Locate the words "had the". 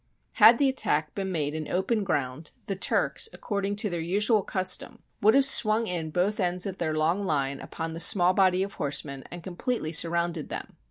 0.41-0.67